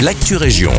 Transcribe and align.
l'actu 0.00 0.36
région. 0.36 0.72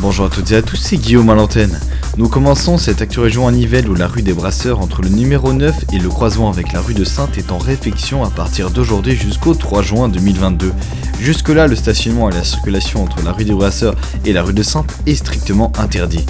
Bonjour 0.00 0.26
à 0.26 0.28
toutes 0.28 0.50
et 0.52 0.56
à 0.56 0.62
tous, 0.62 0.76
c'est 0.76 0.98
Guillaume 0.98 1.30
à 1.30 1.34
l'antenne. 1.34 1.80
Nous 2.18 2.28
commençons 2.28 2.76
cette 2.76 3.00
actu 3.00 3.20
région 3.20 3.48
à 3.48 3.52
Nivelles 3.52 3.88
où 3.88 3.94
la 3.94 4.06
rue 4.06 4.20
des 4.20 4.34
Brasseurs 4.34 4.80
entre 4.80 5.00
le 5.00 5.08
numéro 5.08 5.54
9 5.54 5.74
et 5.94 5.98
le 5.98 6.08
croisement 6.10 6.50
avec 6.50 6.72
la 6.72 6.80
rue 6.80 6.92
de 6.92 7.04
Sainte 7.04 7.38
est 7.38 7.52
en 7.52 7.58
réfection 7.58 8.22
à 8.22 8.28
partir 8.28 8.70
d'aujourd'hui 8.70 9.16
jusqu'au 9.16 9.54
3 9.54 9.82
juin 9.82 10.08
2022. 10.08 10.72
Jusque-là, 11.20 11.68
le 11.68 11.76
stationnement 11.76 12.28
et 12.28 12.34
la 12.34 12.44
circulation 12.44 13.02
entre 13.02 13.22
la 13.24 13.32
rue 13.32 13.44
des 13.44 13.54
Brasseurs 13.54 13.94
et 14.26 14.34
la 14.34 14.42
rue 14.42 14.52
de 14.52 14.62
Sainte 14.62 14.92
est 15.06 15.14
strictement 15.14 15.72
interdit. 15.78 16.26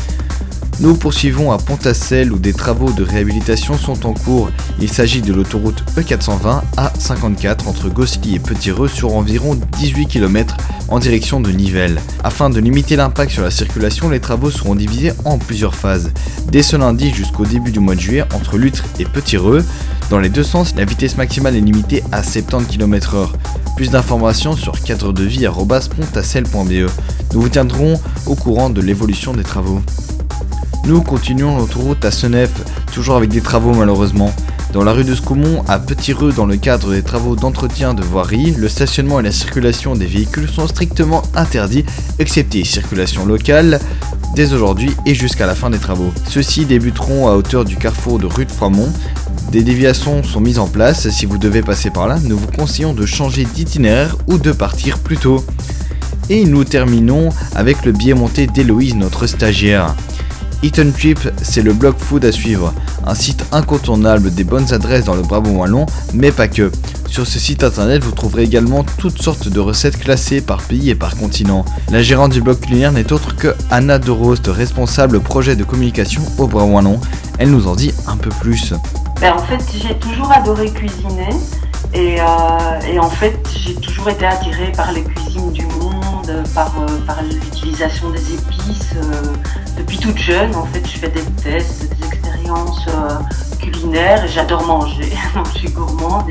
Nous 0.81 0.97
poursuivons 0.97 1.53
à 1.53 1.59
Pontassel 1.59 2.33
où 2.33 2.39
des 2.39 2.53
travaux 2.53 2.91
de 2.91 3.05
réhabilitation 3.05 3.79
sont 3.79 4.07
en 4.07 4.13
cours. 4.13 4.51
Il 4.81 4.91
s'agit 4.91 5.23
de 5.23 5.33
l'autoroute 5.33 5.85
E420 5.97 6.63
A54 6.77 7.69
entre 7.69 7.89
Goski 7.89 8.35
et 8.35 8.41
Petit-Reux 8.41 8.89
sur 8.89 9.15
environ 9.15 9.57
18 9.79 10.07
km 10.07 10.57
en 10.89 10.99
direction 10.99 11.39
de 11.41 11.53
Nivelles. 11.53 12.01
Afin 12.25 12.51
de 12.51 12.59
limiter 12.59 12.97
l'impact 12.97 13.31
sur 13.31 13.43
la 13.43 13.53
circulation, 13.53 14.11
les 14.11 14.19
travaux 14.19 14.51
seront 14.51 14.75
divisés 14.75 15.13
en 15.25 15.39
plusieurs 15.39 15.77
phases. 15.77 16.11
Dès 16.51 16.63
ce 16.63 16.75
lundi 16.77 17.15
jusqu'au 17.15 17.47
début 17.47 17.71
du 17.71 17.79
mois 17.79 17.95
de 17.95 18.01
juillet 18.01 18.25
entre 18.35 18.59
Lutre 18.59 18.83
et 18.99 19.05
Petit-Reux, 19.05 19.65
dans 20.11 20.19
les 20.19 20.29
deux 20.29 20.43
sens, 20.43 20.75
la 20.77 20.85
vitesse 20.85 21.17
maximale 21.17 21.55
est 21.57 21.61
limitée 21.61 22.03
à 22.13 22.25
70 22.25 22.67
km/h. 22.67 23.29
Plus 23.77 23.91
d'informations 23.91 24.57
sur 24.57 24.83
cadredevie.pontassel.be. 24.83 26.91
Nous 27.33 27.41
vous 27.41 27.49
tiendrons 27.49 28.01
au 28.27 28.35
courant 28.35 28.71
de 28.71 28.81
l'évolution 28.81 29.33
des 29.33 29.45
travaux. 29.45 29.81
Nous 30.87 31.01
continuons 31.01 31.57
l'autoroute 31.57 32.05
à 32.05 32.11
Senef, 32.11 32.51
toujours 32.93 33.17
avec 33.17 33.31
des 33.31 33.41
travaux 33.41 33.73
malheureusement. 33.73 34.35
Dans 34.75 34.85
la 34.85 34.93
rue 34.93 35.05
de 35.05 35.15
Scoumont, 35.15 35.63
à 35.67 35.79
Petit-Reux, 35.79 36.33
dans 36.33 36.45
le 36.45 36.57
cadre 36.57 36.93
des 36.93 37.03
travaux 37.03 37.37
d'entretien 37.37 37.95
de 37.95 38.03
voirie, 38.03 38.51
le 38.59 38.69
stationnement 38.69 39.19
et 39.21 39.23
la 39.23 39.33
circulation 39.33 39.95
des 39.95 40.05
véhicules 40.05 40.49
sont 40.49 40.67
strictement 40.67 41.23
interdits, 41.35 41.87
excepté 42.19 42.65
circulation 42.65 43.25
locale, 43.25 43.81
dès 44.35 44.53
aujourd'hui 44.53 44.91
et 45.07 45.15
jusqu'à 45.15 45.47
la 45.47 45.55
fin 45.55 45.71
des 45.71 45.79
travaux. 45.79 46.13
Ceux-ci 46.29 46.67
débuteront 46.67 47.29
à 47.29 47.33
hauteur 47.33 47.65
du 47.65 47.77
carrefour 47.77 48.19
de 48.19 48.27
rue 48.27 48.45
de 48.45 48.53
Froimont. 48.53 48.93
Des 49.53 49.63
déviations 49.63 50.23
sont 50.23 50.41
mises 50.41 50.59
en 50.59 50.67
place. 50.67 51.09
Si 51.09 51.25
vous 51.25 51.39
devez 51.39 51.63
passer 51.63 51.89
par 51.89 52.09
là, 52.09 52.19
nous 52.23 52.37
vous 52.37 52.51
conseillons 52.55 52.93
de 52.93 53.07
changer 53.07 53.45
d'itinéraire 53.45 54.17
ou 54.27 54.37
de 54.37 54.53
partir 54.53 54.99
plus 54.99 55.17
tôt. 55.17 55.43
Et 56.29 56.45
nous 56.45 56.65
terminons 56.65 57.31
avec 57.55 57.87
le 57.87 57.93
billet 57.93 58.15
monté 58.15 58.47
d'Héloïse, 58.47 58.97
notre 58.97 59.27
stagiaire. 59.27 59.95
Eaton 60.63 60.93
Trip, 60.97 61.19
c'est 61.43 61.63
le 61.63 61.73
blog 61.73 61.97
food 61.99 62.25
à 62.25 62.33
suivre, 62.33 62.73
un 63.07 63.15
site 63.15 63.45
incontournable 63.53 64.33
des 64.33 64.45
bonnes 64.45 64.73
adresses 64.73 65.05
dans 65.05 65.15
le 65.15 65.23
Brabant 65.23 65.51
wallon, 65.51 65.87
mais 66.13 66.33
pas 66.33 66.49
que. 66.49 66.71
Sur 67.07 67.27
ce 67.27 67.39
site 67.39 67.63
internet, 67.63 68.03
vous 68.03 68.13
trouverez 68.13 68.43
également 68.43 68.85
toutes 68.99 69.21
sortes 69.21 69.49
de 69.49 69.61
recettes 69.61 69.99
classées 69.99 70.41
par 70.41 70.63
pays 70.63 70.91
et 70.91 70.95
par 70.95 71.17
continent. 71.17 71.65
La 71.91 72.03
gérante 72.03 72.33
du 72.33 72.41
blog 72.41 72.59
culinaire 72.61 72.93
n'est 72.93 73.13
autre 73.13 73.37
que 73.37 73.55
Anna 73.71 73.99
de 73.99 74.11
Rost, 74.11 74.49
responsable 74.49 75.21
projet 75.21 75.57
de 75.57 75.65
communication 75.65 76.23
au 76.39 76.47
Brabant 76.47 76.73
wallon. 76.73 77.01
Elle 77.39 77.51
nous 77.51 77.69
en 77.69 77.77
dit 77.77 77.93
un 78.07 78.17
peu 78.17 78.31
plus. 78.41 78.75
Ben, 79.21 79.33
en 79.33 79.43
fait, 79.43 79.63
j'ai 79.81 79.95
toujours 79.99 80.33
adoré 80.33 80.71
cuisiner 80.71 81.29
et, 81.93 82.21
euh, 82.21 83.01
en 83.01 83.11
fait, 83.11 83.39
j'ai 83.57 83.75
toujours 83.75 84.09
été 84.09 84.27
attirée 84.27 84.73
par 84.77 84.91
les 84.93 85.03
cuisines 85.05 85.53
du 85.53 85.65
monde, 85.67 85.94
par, 86.55 86.73
euh, 86.81 87.23
l'utilisation 87.23 88.11
des 88.11 88.35
épices. 88.35 88.95
Euh, 88.97 89.33
depuis 89.79 89.99
toute 89.99 90.19
jeune, 90.19 90.55
en 90.55 90.65
fait, 90.67 90.87
je 90.87 90.99
fais 90.99 91.09
des 91.09 91.25
tests, 91.43 91.95
des 91.95 92.07
expériences 92.07 92.87
euh, 92.89 93.19
culinaires 93.61 94.25
et 94.25 94.29
j'adore 94.29 94.65
manger. 94.65 95.13
Donc, 95.35 95.47
je 95.53 95.59
suis 95.59 95.71
gourmande 95.71 96.31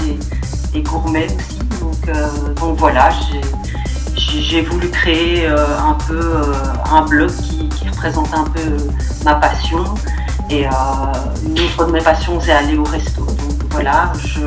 et, 0.74 0.82
gourmet 0.82 1.26
aussi. 1.26 1.60
Donc, 1.80 2.08
euh, 2.08 2.28
voilà, 2.78 3.10
j'ai 4.16 4.62
voulu 4.62 4.90
créer 4.90 5.46
un 5.48 5.96
peu 6.08 6.42
un 6.92 7.04
blog 7.04 7.32
qui, 7.32 7.70
représente 7.90 8.34
un 8.34 8.46
peu 8.46 8.78
ma 9.24 9.36
passion. 9.36 9.84
Et 10.50 10.66
une 10.66 11.60
autre 11.60 11.86
de 11.86 11.92
mes 11.92 12.02
passions, 12.02 12.40
c'est 12.42 12.52
aller 12.52 12.78
au 12.78 12.84
resto. 12.84 13.22
Donc 13.22 13.64
voilà, 13.70 14.12
je, 14.26 14.42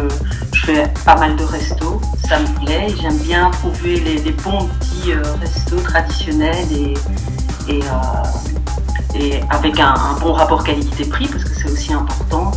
fais 0.66 0.92
pas 1.04 1.16
mal 1.16 1.36
de 1.36 1.44
restos, 1.44 2.00
ça 2.28 2.38
me 2.40 2.64
plaît. 2.64 2.88
J'aime 3.00 3.18
bien 3.18 3.50
trouver 3.50 4.00
les, 4.00 4.32
bons 4.32 4.68
petits 4.80 5.12
restos 5.40 5.80
traditionnels 5.80 6.66
et, 6.72 6.94
et 7.72 7.80
et 9.18 9.40
avec 9.50 9.78
un, 9.80 9.94
bon 10.20 10.32
rapport 10.32 10.64
qualité-prix 10.64 11.28
parce 11.28 11.44
que 11.44 11.50
c'est 11.54 11.70
aussi 11.70 11.92
important. 11.92 12.52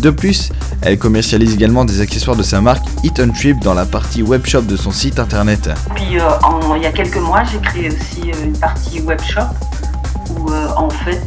De 0.00 0.10
plus, 0.10 0.52
elle 0.82 0.98
commercialise 0.98 1.54
également 1.54 1.84
des 1.84 2.00
accessoires 2.00 2.36
de 2.36 2.42
sa 2.42 2.60
marque 2.60 2.84
Eat 3.02 3.20
Trip 3.34 3.58
dans 3.60 3.74
la 3.74 3.86
partie 3.86 4.22
webshop 4.22 4.62
de 4.62 4.76
son 4.76 4.90
site 4.90 5.18
internet. 5.18 5.70
Puis 5.94 6.18
euh, 6.18 6.28
il 6.76 6.82
y 6.82 6.86
a 6.86 6.92
quelques 6.92 7.16
mois, 7.16 7.42
j'ai 7.44 7.58
créé 7.58 7.88
aussi 7.88 8.30
euh, 8.30 8.44
une 8.44 8.58
partie 8.58 9.00
webshop 9.00 9.48
où 10.36 10.50
euh, 10.50 10.68
en 10.76 10.90
fait 10.90 11.22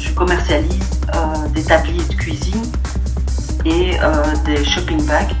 je 0.00 0.10
commercialise 0.12 0.80
des 1.54 1.62
tabliers 1.62 2.04
de 2.08 2.14
cuisine 2.14 2.62
et 3.64 3.96
des 4.44 4.64
shopping 4.64 5.04
bags 5.06 5.34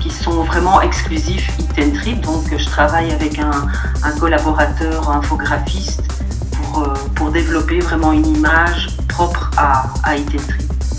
qui 0.00 0.10
sont 0.10 0.44
vraiment 0.44 0.80
exclusifs 0.80 1.50
Eat 1.58 1.94
Trip. 1.94 2.20
Donc 2.20 2.44
je 2.56 2.64
travaille 2.66 3.10
avec 3.12 3.38
un, 3.38 4.10
collaborateur 4.18 5.10
infographiste 5.10 6.02
euh, 6.76 6.94
pour, 7.14 7.30
développer 7.30 7.80
vraiment 7.80 8.12
une 8.12 8.26
image 8.26 8.88
propre 9.08 9.50
à, 9.56 9.86
à 10.04 10.16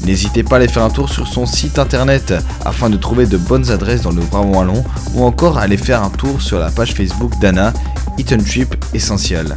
N'hésitez 0.06 0.44
pas 0.44 0.56
à 0.56 0.60
aller 0.60 0.68
faire 0.68 0.84
un 0.84 0.90
tour 0.90 1.10
sur 1.10 1.28
son 1.28 1.46
site 1.46 1.80
internet 1.80 2.34
afin 2.64 2.90
de 2.90 2.98
trouver 2.98 3.26
de 3.26 3.38
bonnes 3.38 3.72
adresses 3.72 4.04
dans 4.04 4.12
le 4.12 4.22
Brabant 4.22 4.60
Wallon 4.60 4.84
ou 5.14 5.24
encore 5.24 5.58
aller 5.58 5.78
faire 5.78 6.04
un 6.04 6.10
tour 6.10 6.42
sur 6.42 6.60
la 6.60 6.70
page 6.70 6.94
Facebook 6.94 7.32
d'Anna, 7.40 7.74
Eaton 8.18 8.38
Trip 8.38 8.76
Essential. 8.94 9.56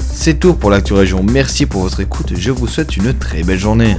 C'est 0.00 0.38
tout 0.38 0.54
pour 0.54 0.70
l'actu 0.70 0.94
région, 0.94 1.22
merci 1.22 1.66
pour 1.66 1.82
votre 1.82 2.00
écoute, 2.00 2.32
je 2.36 2.50
vous 2.50 2.66
souhaite 2.66 2.96
une 2.96 3.14
très 3.14 3.42
belle 3.42 3.58
journée. 3.58 3.96